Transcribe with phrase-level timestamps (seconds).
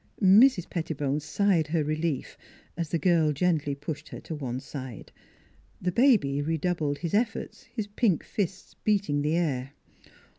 [0.19, 0.67] Mrs.
[0.67, 2.35] Pettibone sighed her relief
[2.75, 5.11] as the girl gently pushed her to one side.
[5.79, 9.73] The baby re doubled his efforts, his pink fists beating the air.